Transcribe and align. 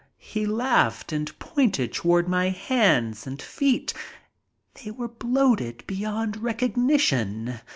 He 0.17 0.47
laughed 0.47 1.11
and 1.11 1.37
pointed 1.37 1.93
toward 1.93 2.27
my 2.27 2.49
hands 2.49 3.27
and 3.27 3.39
feet. 3.39 3.93
They 4.83 4.89
were 4.89 5.07
bloated 5.09 5.83
beyond 5.85 6.37
recognition. 6.37 7.59